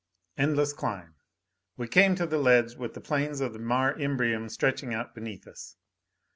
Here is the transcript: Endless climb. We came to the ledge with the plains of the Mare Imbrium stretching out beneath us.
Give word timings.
Endless 0.35 0.73
climb. 0.73 1.13
We 1.77 1.87
came 1.87 2.15
to 2.15 2.25
the 2.25 2.39
ledge 2.39 2.73
with 2.73 2.95
the 2.95 3.01
plains 3.01 3.39
of 3.39 3.53
the 3.53 3.59
Mare 3.59 3.93
Imbrium 3.93 4.49
stretching 4.49 4.95
out 4.95 5.13
beneath 5.13 5.45
us. 5.45 5.75